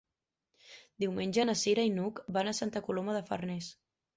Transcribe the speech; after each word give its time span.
Diumenge 1.03 1.45
na 1.49 1.55
Cira 1.65 1.85
i 1.91 1.93
n'Hug 1.99 2.25
van 2.39 2.53
a 2.53 2.57
Santa 2.63 2.85
Coloma 2.89 3.17
de 3.19 3.25
Farners. 3.31 3.71